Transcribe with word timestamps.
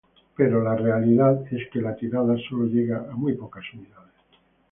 Pero 0.35 0.63
la 0.63 0.75
realidad 0.75 1.43
es 1.51 1.69
que 1.71 1.79
la 1.79 1.95
tirada 1.95 2.35
solo 2.49 2.65
llega 2.65 3.05
a 3.07 3.15
muy 3.15 3.33
pocas 3.35 3.65
unidades. 3.75 4.15